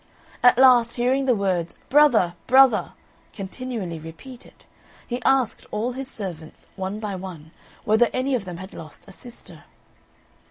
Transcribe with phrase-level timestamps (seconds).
[0.41, 2.93] At last, hearing the words "Brother, brother!"
[3.33, 4.65] continually repeated,
[5.05, 7.51] he asked all his servants, one by one,
[7.83, 9.65] whether any of them had lost a sister.